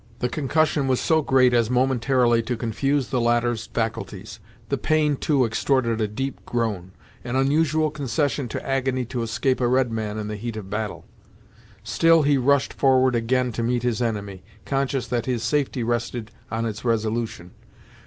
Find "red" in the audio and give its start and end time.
9.67-9.91